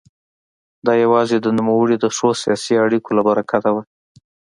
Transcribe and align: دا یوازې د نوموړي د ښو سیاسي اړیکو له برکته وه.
دا 0.85 0.93
یوازې 1.03 1.37
د 1.41 1.47
نوموړي 1.57 1.95
د 1.99 2.05
ښو 2.15 2.29
سیاسي 2.41 2.73
اړیکو 2.85 3.09
له 3.17 3.21
برکته 3.29 3.69
وه. 3.75 3.83